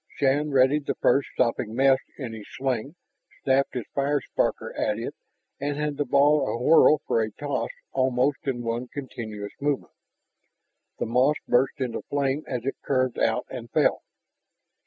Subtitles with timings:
[0.15, 2.95] Shann readied the first sopping mess in his sling,
[3.43, 5.13] snapped his fire sparker at it,
[5.59, 9.93] and had the ball awhirl for a toss almost in one continuous movement.
[10.97, 14.01] The moss burst into fire as it curved out and fell.